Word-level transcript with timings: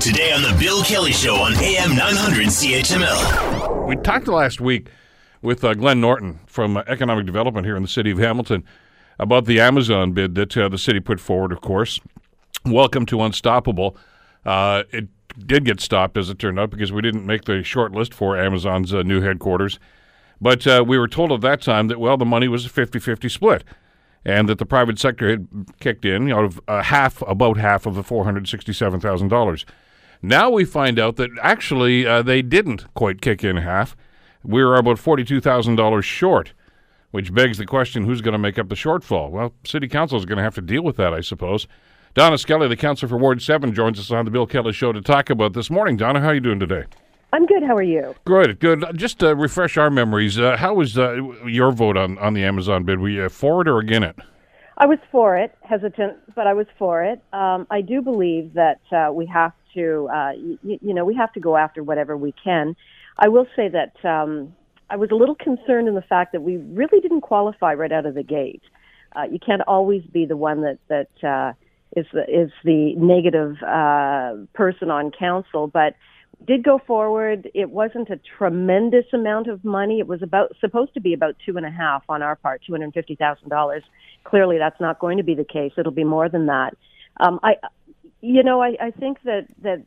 Today 0.00 0.32
on 0.32 0.40
The 0.40 0.56
Bill 0.58 0.82
Kelly 0.82 1.12
Show 1.12 1.34
on 1.34 1.52
AM 1.56 1.94
900 1.94 2.46
CHML. 2.46 3.86
We 3.86 3.96
talked 3.96 4.28
last 4.28 4.58
week 4.58 4.88
with 5.42 5.62
uh, 5.62 5.74
Glenn 5.74 6.00
Norton 6.00 6.40
from 6.46 6.78
uh, 6.78 6.84
Economic 6.86 7.26
Development 7.26 7.66
here 7.66 7.76
in 7.76 7.82
the 7.82 7.88
city 7.88 8.10
of 8.10 8.16
Hamilton 8.16 8.64
about 9.18 9.44
the 9.44 9.60
Amazon 9.60 10.12
bid 10.12 10.36
that 10.36 10.56
uh, 10.56 10.70
the 10.70 10.78
city 10.78 11.00
put 11.00 11.20
forward, 11.20 11.52
of 11.52 11.60
course. 11.60 12.00
Welcome 12.64 13.04
to 13.06 13.20
Unstoppable. 13.20 13.94
Uh, 14.46 14.84
it 14.90 15.08
did 15.38 15.66
get 15.66 15.82
stopped, 15.82 16.16
as 16.16 16.30
it 16.30 16.38
turned 16.38 16.58
out, 16.58 16.70
because 16.70 16.90
we 16.92 17.02
didn't 17.02 17.26
make 17.26 17.44
the 17.44 17.62
short 17.62 17.92
list 17.92 18.14
for 18.14 18.38
Amazon's 18.38 18.94
uh, 18.94 19.02
new 19.02 19.20
headquarters. 19.20 19.78
But 20.40 20.66
uh, 20.66 20.82
we 20.86 20.98
were 20.98 21.08
told 21.08 21.30
at 21.30 21.42
that 21.42 21.60
time 21.60 21.88
that, 21.88 22.00
well, 22.00 22.16
the 22.16 22.24
money 22.24 22.48
was 22.48 22.64
a 22.64 22.70
50 22.70 22.98
50 22.98 23.28
split 23.28 23.64
and 24.24 24.48
that 24.48 24.58
the 24.58 24.66
private 24.66 24.98
sector 24.98 25.28
had 25.28 25.46
kicked 25.78 26.06
in 26.06 26.32
out 26.32 26.44
of 26.44 26.60
uh, 26.68 26.82
half, 26.82 27.22
about 27.22 27.58
half 27.58 27.84
of 27.86 27.94
the 27.94 28.02
$467,000. 28.02 29.64
Now 30.22 30.50
we 30.50 30.64
find 30.64 30.98
out 30.98 31.16
that 31.16 31.30
actually 31.42 32.06
uh, 32.06 32.22
they 32.22 32.42
didn't 32.42 32.92
quite 32.94 33.20
kick 33.22 33.42
in 33.42 33.56
half. 33.56 33.96
We 34.42 34.62
were 34.62 34.76
about 34.76 34.96
$42,000 34.96 36.02
short, 36.02 36.52
which 37.10 37.32
begs 37.32 37.58
the 37.58 37.66
question 37.66 38.04
who's 38.04 38.20
going 38.20 38.32
to 38.32 38.38
make 38.38 38.58
up 38.58 38.68
the 38.68 38.74
shortfall? 38.74 39.30
Well, 39.30 39.54
City 39.64 39.88
Council 39.88 40.18
is 40.18 40.24
going 40.24 40.38
to 40.38 40.42
have 40.42 40.54
to 40.56 40.62
deal 40.62 40.82
with 40.82 40.96
that, 40.96 41.14
I 41.14 41.20
suppose. 41.20 41.66
Donna 42.14 42.38
Skelly, 42.38 42.68
the 42.68 42.76
councillor 42.76 43.08
for 43.08 43.18
Ward 43.18 43.40
7, 43.40 43.72
joins 43.72 43.98
us 43.98 44.10
on 44.10 44.24
the 44.24 44.30
Bill 44.30 44.46
Kelly 44.46 44.72
Show 44.72 44.92
to 44.92 45.00
talk 45.00 45.30
about 45.30 45.52
this 45.52 45.70
morning. 45.70 45.96
Donna, 45.96 46.20
how 46.20 46.28
are 46.28 46.34
you 46.34 46.40
doing 46.40 46.60
today? 46.60 46.84
I'm 47.32 47.46
good. 47.46 47.62
How 47.62 47.76
are 47.76 47.82
you? 47.82 48.14
Good, 48.24 48.58
good. 48.58 48.84
Just 48.94 49.20
to 49.20 49.36
refresh 49.36 49.76
our 49.76 49.88
memories, 49.88 50.38
uh, 50.38 50.56
how 50.56 50.74
was 50.74 50.98
uh, 50.98 51.14
your 51.46 51.70
vote 51.70 51.96
on, 51.96 52.18
on 52.18 52.34
the 52.34 52.42
Amazon 52.42 52.82
bid? 52.82 52.98
Were 52.98 53.08
you 53.08 53.28
for 53.28 53.62
it 53.62 53.68
or 53.68 53.78
against 53.78 54.18
it? 54.18 54.24
I 54.76 54.86
was 54.86 54.98
for 55.12 55.36
it, 55.36 55.54
hesitant, 55.62 56.16
but 56.34 56.46
I 56.46 56.54
was 56.54 56.66
for 56.78 57.04
it. 57.04 57.22
Um, 57.32 57.66
I 57.70 57.82
do 57.82 58.02
believe 58.02 58.54
that 58.54 58.80
uh, 58.90 59.12
we 59.12 59.26
have 59.26 59.52
to, 59.74 60.08
uh, 60.08 60.32
y- 60.36 60.78
you 60.80 60.94
know, 60.94 61.04
we 61.04 61.14
have 61.14 61.32
to 61.34 61.40
go 61.40 61.56
after 61.56 61.82
whatever 61.82 62.16
we 62.16 62.32
can. 62.32 62.76
I 63.18 63.28
will 63.28 63.46
say 63.56 63.68
that 63.68 64.04
um, 64.08 64.54
I 64.88 64.96
was 64.96 65.10
a 65.10 65.14
little 65.14 65.34
concerned 65.34 65.88
in 65.88 65.94
the 65.94 66.02
fact 66.02 66.32
that 66.32 66.42
we 66.42 66.56
really 66.56 67.00
didn't 67.00 67.20
qualify 67.20 67.74
right 67.74 67.92
out 67.92 68.06
of 68.06 68.14
the 68.14 68.22
gate. 68.22 68.62
Uh, 69.14 69.22
you 69.30 69.38
can't 69.38 69.62
always 69.66 70.02
be 70.04 70.24
the 70.26 70.36
one 70.36 70.62
that 70.62 70.78
that 70.88 71.28
uh, 71.28 71.52
is 71.96 72.06
the 72.12 72.22
is 72.28 72.50
the 72.64 72.94
negative 72.96 73.56
uh, 73.62 74.34
person 74.54 74.90
on 74.90 75.10
council, 75.10 75.66
but 75.66 75.94
did 76.46 76.62
go 76.62 76.80
forward. 76.86 77.50
It 77.54 77.70
wasn't 77.70 78.08
a 78.10 78.18
tremendous 78.38 79.04
amount 79.12 79.48
of 79.48 79.64
money. 79.64 79.98
It 79.98 80.06
was 80.06 80.22
about 80.22 80.54
supposed 80.60 80.94
to 80.94 81.00
be 81.00 81.12
about 81.12 81.36
two 81.44 81.56
and 81.56 81.66
a 81.66 81.70
half 81.70 82.02
on 82.08 82.22
our 82.22 82.36
part, 82.36 82.62
two 82.66 82.72
hundred 82.72 82.94
fifty 82.94 83.16
thousand 83.16 83.48
dollars. 83.48 83.82
Clearly, 84.24 84.58
that's 84.58 84.80
not 84.80 84.98
going 84.98 85.18
to 85.18 85.24
be 85.24 85.34
the 85.34 85.44
case. 85.44 85.72
It'll 85.76 85.92
be 85.92 86.04
more 86.04 86.28
than 86.28 86.46
that. 86.46 86.76
Um, 87.18 87.40
I, 87.42 87.56
you 88.20 88.42
know, 88.42 88.62
I, 88.62 88.76
I 88.80 88.90
think 88.90 89.22
that 89.24 89.46
that 89.62 89.82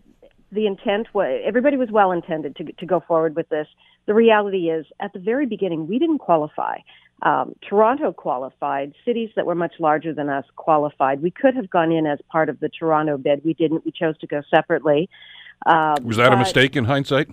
the 0.51 0.67
intent 0.67 1.07
was 1.13 1.41
everybody 1.45 1.77
was 1.77 1.89
well 1.91 2.11
intended 2.11 2.55
to 2.57 2.71
to 2.71 2.85
go 2.85 2.99
forward 2.99 3.35
with 3.35 3.49
this. 3.49 3.67
The 4.05 4.13
reality 4.13 4.69
is, 4.69 4.85
at 4.99 5.13
the 5.13 5.19
very 5.19 5.45
beginning, 5.45 5.87
we 5.87 5.99
didn't 5.99 6.19
qualify. 6.19 6.79
Um, 7.21 7.55
Toronto 7.67 8.11
qualified. 8.11 8.93
Cities 9.05 9.29
that 9.35 9.45
were 9.45 9.55
much 9.55 9.73
larger 9.79 10.13
than 10.13 10.29
us 10.29 10.45
qualified. 10.57 11.21
We 11.21 11.31
could 11.31 11.55
have 11.55 11.69
gone 11.69 11.91
in 11.91 12.05
as 12.05 12.19
part 12.29 12.49
of 12.49 12.59
the 12.59 12.69
Toronto 12.69 13.17
bid. 13.17 13.45
We 13.45 13.53
didn't. 13.53 13.85
We 13.85 13.91
chose 13.91 14.17
to 14.19 14.27
go 14.27 14.41
separately. 14.53 15.09
Uh, 15.65 15.95
Was 16.03 16.17
that 16.17 16.33
a 16.33 16.37
mistake 16.37 16.75
in 16.75 16.85
hindsight? 16.85 17.29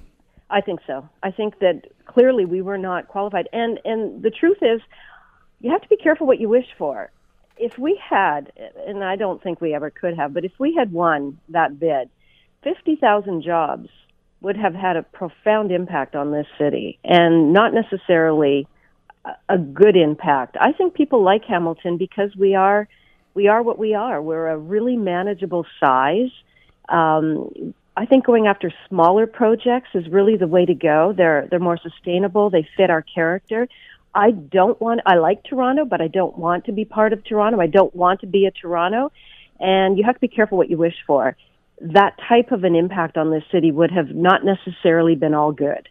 I 0.51 0.61
think 0.61 0.81
so. 0.87 1.09
I 1.23 1.31
think 1.31 1.59
that 1.61 1.87
clearly 2.07 2.45
we 2.45 2.63
were 2.63 2.79
not 2.79 3.09
qualified. 3.09 3.49
And 3.53 3.81
and 3.85 4.23
the 4.23 4.31
truth 4.31 4.59
is, 4.63 4.81
you 5.61 5.71
have 5.71 5.83
to 5.83 5.89
be 5.89 5.97
careful 5.97 6.27
what 6.27 6.41
you 6.41 6.49
wish 6.49 6.67
for. 6.79 7.11
If 7.61 7.79
we 7.79 8.01
had, 8.03 8.53
and 8.87 9.05
I 9.05 9.17
don't 9.17 9.43
think 9.43 9.61
we 9.61 9.75
ever 9.75 9.91
could 9.91 10.17
have, 10.17 10.33
but 10.33 10.45
if 10.45 10.53
we 10.59 10.75
had 10.75 10.93
won 10.93 11.39
that 11.51 11.79
bid, 11.79 12.09
fifty 12.63 12.97
thousand 12.97 13.43
jobs 13.43 13.89
would 14.41 14.57
have 14.57 14.75
had 14.75 14.97
a 14.97 15.03
profound 15.03 15.71
impact 15.71 16.17
on 16.17 16.33
this 16.33 16.47
city, 16.59 16.99
and 17.05 17.53
not 17.53 17.75
necessarily 17.75 18.67
a 19.49 19.59
good 19.59 19.97
impact. 19.97 20.57
I 20.59 20.73
think 20.73 20.95
people 20.95 21.23
like 21.23 21.45
Hamilton 21.45 21.99
because 21.99 22.35
we 22.35 22.55
are 22.55 22.89
we 23.35 23.49
are 23.49 23.63
what 23.63 23.79
we 23.79 23.95
are. 23.95 24.21
We're 24.23 24.49
a 24.49 24.57
really 24.57 24.97
manageable 24.97 25.67
size. 25.79 26.31
Um, 26.89 27.75
I 27.97 28.07
think 28.07 28.25
going 28.25 28.47
after 28.47 28.73
smaller 28.89 29.27
projects 29.27 29.91
is 29.95 30.09
really 30.09 30.37
the 30.37 30.47
way 30.47 30.65
to 30.65 30.75
go. 30.75 31.13
They're 31.15 31.47
they're 31.51 31.61
more 31.61 31.79
sustainable. 31.79 32.49
They 32.51 32.67
fit 32.77 32.89
our 32.89 33.03
character. 33.03 33.69
I 34.15 34.33
don't 34.33 34.81
want. 34.81 35.01
I 35.07 35.17
like 35.17 35.45
Toronto, 35.45 35.85
but 35.85 36.01
I 36.01 36.09
don't 36.09 36.37
want 36.37 36.65
to 36.67 36.73
be 36.73 36.85
part 36.85 37.13
of 37.13 37.25
Toronto. 37.25 37.61
I 37.61 37.67
don't 37.67 37.95
want 37.95 38.21
to 38.21 38.27
be 38.27 38.47
a 38.47 38.51
Toronto, 38.51 39.13
and 39.59 39.97
you 39.97 40.05
have 40.05 40.15
to 40.15 40.21
be 40.21 40.29
careful 40.29 40.59
what 40.59 40.71
you 40.71 40.77
wish 40.77 40.97
for. 41.07 41.37
That 41.81 42.17
type 42.29 42.53
of 42.53 42.65
an 42.65 42.75
impact 42.75 43.17
on 43.17 43.31
this 43.31 43.45
city 43.51 43.71
would 43.71 43.91
have 43.91 44.11
not 44.11 44.45
necessarily 44.45 45.15
been 45.15 45.35
all 45.35 45.53
good. 45.53 45.89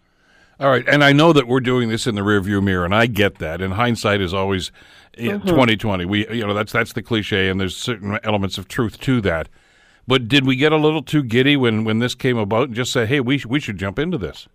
All 0.59 0.69
right, 0.69 0.87
and 0.89 1.03
I 1.03 1.13
know 1.13 1.31
that 1.31 1.47
we're 1.47 1.61
doing 1.61 1.87
this 1.87 2.05
in 2.05 2.15
the 2.15 2.21
rearview 2.21 2.61
mirror, 2.61 2.83
and 2.83 2.93
I 2.93 3.05
get 3.05 3.37
that. 3.37 3.61
And 3.61 3.73
hindsight 3.73 4.19
is 4.19 4.33
always 4.33 4.71
eh, 5.17 5.27
mm-hmm. 5.27 5.47
twenty 5.47 5.77
twenty. 5.77 6.03
We, 6.03 6.27
you 6.29 6.45
know, 6.45 6.53
that's 6.53 6.73
that's 6.73 6.91
the 6.91 7.01
cliche, 7.01 7.47
and 7.47 7.59
there's 7.59 7.77
certain 7.77 8.19
elements 8.23 8.57
of 8.57 8.67
truth 8.67 8.99
to 9.01 9.21
that. 9.21 9.47
But 10.05 10.27
did 10.27 10.45
we 10.45 10.57
get 10.57 10.73
a 10.73 10.77
little 10.77 11.01
too 11.01 11.23
giddy 11.23 11.55
when 11.55 11.85
when 11.85 11.99
this 11.99 12.15
came 12.15 12.37
about 12.37 12.67
and 12.67 12.75
just 12.75 12.91
say, 12.91 13.05
"Hey, 13.05 13.21
we 13.21 13.37
sh- 13.37 13.45
we 13.45 13.61
should 13.61 13.77
jump 13.77 13.97
into 13.97 14.17
this"? 14.17 14.49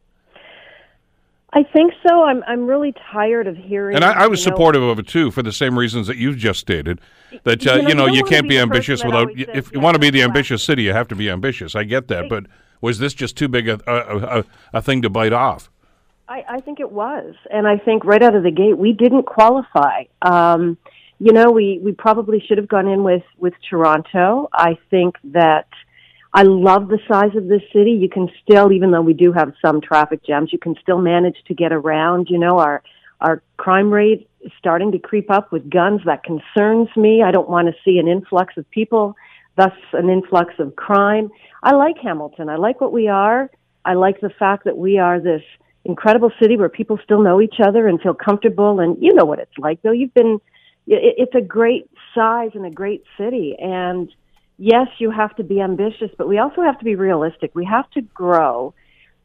I 1.56 1.62
think 1.62 1.92
so. 2.06 2.24
I'm 2.24 2.42
I'm 2.48 2.66
really 2.66 2.92
tired 3.12 3.46
of 3.46 3.56
hearing. 3.56 3.94
And 3.94 4.04
I, 4.04 4.24
I 4.24 4.26
was 4.26 4.40
you 4.40 4.50
know, 4.50 4.56
supportive 4.56 4.82
of 4.82 4.98
it 4.98 5.06
too, 5.06 5.30
for 5.30 5.42
the 5.42 5.52
same 5.52 5.78
reasons 5.78 6.08
that 6.08 6.16
you've 6.16 6.36
just 6.36 6.58
stated. 6.58 7.00
That 7.44 7.64
uh, 7.66 7.74
You 7.74 7.82
know, 7.82 7.88
you 7.88 7.94
know 7.94 8.06
you 8.06 8.16
you 8.16 8.24
can't 8.24 8.44
be 8.44 8.56
be 8.56 8.58
ambitious 8.58 9.04
without. 9.04 9.30
If 9.30 9.72
you 9.72 9.78
yeah, 9.78 9.80
want 9.80 9.94
to 9.94 10.00
be 10.00 10.10
the 10.10 10.20
right. 10.20 10.28
ambitious 10.28 10.64
city, 10.64 10.82
you 10.82 10.92
have 10.92 11.08
to 11.08 11.16
be 11.16 11.30
ambitious. 11.30 11.76
I 11.76 11.84
get 11.84 12.08
that, 12.08 12.28
but 12.28 12.46
was 12.80 12.98
this 12.98 13.14
just 13.14 13.36
too 13.36 13.46
big 13.46 13.68
a 13.68 13.80
a, 13.86 14.40
a, 14.40 14.44
a 14.74 14.82
thing 14.82 15.02
to 15.02 15.10
bite 15.10 15.32
off? 15.32 15.70
I, 16.28 16.44
I 16.48 16.60
think 16.60 16.80
it 16.80 16.90
was, 16.90 17.34
and 17.50 17.68
I 17.68 17.78
think 17.78 18.04
right 18.04 18.22
out 18.22 18.34
of 18.34 18.42
the 18.42 18.50
gate 18.50 18.76
we 18.76 18.92
didn't 18.92 19.24
qualify. 19.24 20.04
Um, 20.22 20.76
you 21.20 21.32
know, 21.32 21.52
we 21.52 21.78
we 21.82 21.92
probably 21.92 22.40
should 22.40 22.58
have 22.58 22.68
gone 22.68 22.88
in 22.88 23.04
with 23.04 23.22
with 23.38 23.54
Toronto. 23.70 24.48
I 24.52 24.76
think 24.90 25.16
that 25.24 25.68
I 26.36 26.42
love 26.42 26.88
the 26.88 26.98
size 27.06 27.36
of 27.36 27.46
this 27.46 27.62
city. 27.72 27.92
You 27.92 28.08
can 28.08 28.28
still, 28.42 28.72
even 28.72 28.90
though 28.90 29.00
we 29.00 29.14
do 29.14 29.32
have 29.32 29.52
some 29.64 29.80
traffic 29.80 30.24
jams, 30.26 30.52
you 30.52 30.58
can 30.58 30.74
still 30.82 30.98
manage 30.98 31.36
to 31.46 31.54
get 31.54 31.72
around. 31.72 32.26
You 32.28 32.38
know, 32.38 32.58
our 32.58 32.82
our 33.20 33.42
crime 33.56 33.90
rate 33.92 34.28
is 34.40 34.50
starting 34.58 34.90
to 34.92 34.98
creep 34.98 35.30
up 35.30 35.52
with 35.52 35.70
guns. 35.70 36.00
That 36.04 36.24
concerns 36.24 36.88
me. 36.96 37.22
I 37.22 37.30
don't 37.30 37.48
want 37.48 37.68
to 37.68 37.74
see 37.84 37.98
an 37.98 38.08
influx 38.08 38.56
of 38.56 38.68
people, 38.72 39.14
thus 39.56 39.72
an 39.92 40.10
influx 40.10 40.52
of 40.58 40.74
crime. 40.74 41.30
I 41.62 41.74
like 41.74 41.96
Hamilton. 42.02 42.48
I 42.48 42.56
like 42.56 42.80
what 42.80 42.92
we 42.92 43.06
are. 43.06 43.48
I 43.84 43.94
like 43.94 44.20
the 44.20 44.30
fact 44.30 44.64
that 44.64 44.76
we 44.76 44.98
are 44.98 45.20
this 45.20 45.42
incredible 45.84 46.32
city 46.40 46.56
where 46.56 46.68
people 46.68 46.98
still 47.04 47.22
know 47.22 47.40
each 47.40 47.60
other 47.62 47.86
and 47.86 48.00
feel 48.00 48.14
comfortable. 48.14 48.80
And 48.80 49.00
you 49.00 49.14
know 49.14 49.24
what 49.24 49.38
it's 49.38 49.56
like, 49.56 49.80
though. 49.82 49.92
You've 49.92 50.14
been, 50.14 50.40
it's 50.88 51.34
a 51.34 51.40
great 51.40 51.88
size 52.14 52.50
and 52.54 52.66
a 52.66 52.70
great 52.70 53.04
city. 53.16 53.54
And 53.58 54.12
yes, 54.58 54.88
you 54.98 55.10
have 55.10 55.34
to 55.36 55.44
be 55.44 55.60
ambitious, 55.60 56.10
but 56.16 56.28
we 56.28 56.38
also 56.38 56.62
have 56.62 56.78
to 56.78 56.84
be 56.84 56.94
realistic. 56.94 57.54
We 57.54 57.64
have 57.64 57.90
to 57.92 58.00
grow 58.00 58.74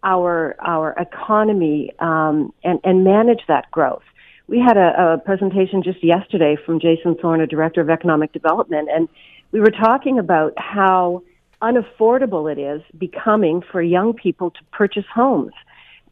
our 0.04 0.56
our 0.60 0.94
economy 0.94 1.94
um, 2.00 2.54
and 2.64 2.80
and 2.84 3.04
manage 3.04 3.42
that 3.48 3.70
growth. 3.72 4.04
We 4.48 4.60
had 4.60 4.78
a, 4.78 5.14
a 5.14 5.18
presentation 5.20 5.84
just 5.84 6.04
yesterday 6.04 6.58
from 6.66 6.80
Jason 6.80 7.16
Thorne, 7.16 7.42
a 7.42 7.48
director 7.48 7.82
of 7.82 7.90
economic 7.90 8.32
development, 8.32 8.90
and 8.92 9.08
we 9.52 9.60
were 9.60 9.72
talking 9.72 10.20
about 10.20 10.54
how 10.58 11.24
unaffordable 11.62 12.52
it 12.52 12.58
is 12.58 12.82
becoming 12.98 13.62
for 13.72 13.82
young 13.82 14.14
people 14.14 14.52
to 14.52 14.60
purchase 14.72 15.04
homes 15.14 15.52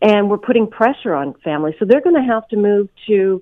and 0.01 0.29
we're 0.29 0.37
putting 0.37 0.67
pressure 0.67 1.13
on 1.13 1.33
families. 1.43 1.75
So 1.79 1.85
they're 1.85 2.01
going 2.01 2.15
to 2.15 2.33
have 2.33 2.47
to 2.49 2.57
move 2.57 2.89
to, 3.07 3.41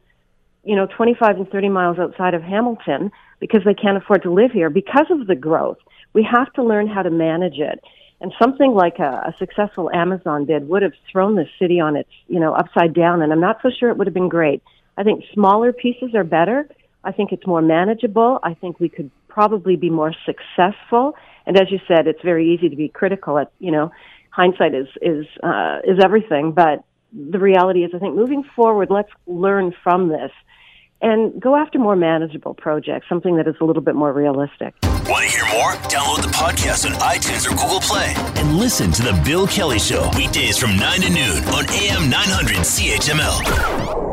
you 0.66 0.76
know, 0.76 0.88
25 0.88 1.38
and 1.38 1.50
30 1.50 1.70
miles 1.70 2.00
outside 2.00 2.34
of 2.34 2.42
Hamilton 2.42 3.12
because 3.40 3.62
they 3.64 3.74
can't 3.74 3.98
afford 3.98 4.24
to 4.24 4.32
live 4.32 4.52
here 4.52 4.70
because 4.70 5.06
of 5.10 5.28
the 5.28 5.36
growth. 5.36 5.78
We 6.14 6.28
have 6.30 6.52
to 6.54 6.64
learn 6.64 6.88
how 6.88 7.04
to 7.04 7.10
manage 7.10 7.60
it. 7.60 7.80
And 8.22 8.34
something 8.42 8.72
like 8.72 8.98
a, 9.00 9.24
a 9.28 9.36
successful 9.38 9.92
Amazon 9.94 10.46
bid 10.46 10.68
would 10.68 10.82
have 10.82 10.94
thrown 11.12 11.36
the 11.36 11.46
city 11.60 11.80
on 11.80 11.96
its, 11.96 12.10
you 12.28 12.40
know, 12.40 12.54
upside 12.54 12.94
down. 12.94 13.22
And 13.22 13.32
I'm 13.32 13.42
not 13.42 13.60
so 13.62 13.70
sure 13.70 13.90
it 13.90 13.98
would 13.98 14.08
have 14.08 14.14
been 14.14 14.30
great. 14.30 14.64
I 14.98 15.04
think 15.04 15.24
smaller 15.34 15.74
pieces 15.74 16.16
are 16.16 16.24
better. 16.24 16.68
I 17.04 17.12
think 17.12 17.32
it's 17.32 17.46
more 17.46 17.62
manageable. 17.62 18.40
I 18.42 18.54
think 18.54 18.80
we 18.80 18.90
could 18.90 19.12
probably 19.28 19.76
be 19.76 19.90
more 19.90 20.14
successful. 20.26 21.16
And 21.46 21.58
as 21.58 21.70
you 21.70 21.80
said, 21.88 22.08
it's 22.08 22.22
very 22.24 22.54
easy 22.54 22.70
to 22.70 22.76
be 22.76 22.88
critical 22.88 23.38
at, 23.38 23.52
you 23.60 23.72
know, 23.72 23.92
hindsight 24.32 24.74
is 24.74 24.88
is 25.02 25.26
uh, 25.44 25.80
is 25.84 26.00
everything. 26.04 26.54
But 26.54 26.84
the 27.14 27.40
reality 27.40 27.84
is, 27.84 27.92
I 27.94 28.00
think 28.00 28.16
moving 28.16 28.44
forward, 28.56 28.90
let's 28.90 29.12
learn 29.28 29.74
from 29.84 30.08
this 30.08 30.32
and 31.06 31.40
go 31.40 31.56
after 31.56 31.78
more 31.78 31.96
manageable 31.96 32.56
projects, 32.56 33.08
something 33.08 33.38
that 33.38 33.48
is 33.48 33.54
a 33.62 33.64
little 33.64 33.84
bit 33.84 33.94
more 33.94 34.12
realistic. 34.12 34.74
Want 35.08 35.24
to 35.24 35.30
hear 35.30 35.46
more? 35.54 35.74
Download 35.88 36.24
the 36.24 36.34
podcast 36.34 36.90
on 36.90 36.94
iTunes 37.00 37.46
or 37.46 37.52
Google 37.52 37.80
Play 37.80 38.14
and 38.42 38.58
listen 38.58 38.92
to 38.92 39.04
The 39.04 39.22
Bill 39.24 39.46
Kelly 39.46 39.78
Show 39.78 40.10
weekdays 40.18 40.58
from 40.58 40.76
9 40.78 41.02
to 41.02 41.10
noon 41.10 41.44
on 41.54 41.70
AM 41.70 42.10
900 42.10 42.58
CHML. 42.58 44.05